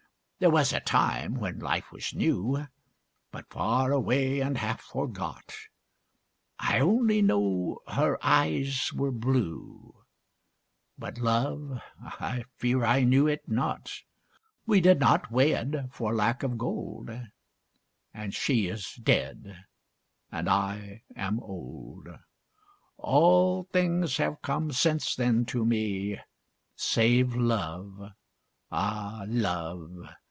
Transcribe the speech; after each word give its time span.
There 0.41 0.49
was 0.49 0.73
a 0.73 0.79
time, 0.79 1.35
when 1.35 1.59
life 1.59 1.91
was 1.91 2.15
new 2.15 2.65
But 3.29 3.51
far 3.51 3.91
away, 3.91 4.39
and 4.39 4.57
half 4.57 4.81
forgot 4.81 5.53
I 6.57 6.79
only 6.79 7.21
know 7.21 7.77
her 7.87 8.17
eyes 8.23 8.91
were 8.91 9.11
blue; 9.11 10.03
But 10.97 11.19
Love 11.19 11.79
I 12.01 12.45
fear 12.57 12.83
I 12.83 13.03
knew 13.03 13.27
it 13.27 13.47
not. 13.47 13.91
We 14.65 14.81
did 14.81 14.99
not 14.99 15.29
wed, 15.29 15.89
for 15.93 16.11
lack 16.15 16.41
of 16.41 16.57
gold, 16.57 17.11
And 18.11 18.33
she 18.33 18.65
is 18.65 18.95
dead, 18.95 19.55
and 20.31 20.49
I 20.49 21.03
am 21.15 21.39
old. 21.39 22.07
All 22.97 23.65
things 23.71 24.17
have 24.17 24.41
come 24.41 24.71
since 24.71 25.13
then 25.15 25.45
to 25.45 25.63
me, 25.63 26.17
Save 26.75 27.35
Love, 27.35 28.09
ah 28.71 29.23
Love! 29.27 30.07